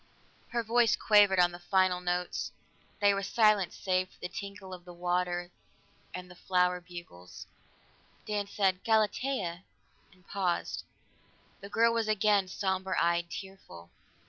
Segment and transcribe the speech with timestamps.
[0.53, 2.51] '"Her voice quavered on the final notes;
[2.99, 5.51] there was silence save for the tinkle of water
[6.11, 7.45] and the flower bugles.
[8.25, 9.63] Dan said, "Galatea"
[10.11, 10.85] and paused.
[11.59, 13.91] The girl was again somber eyed, tearful.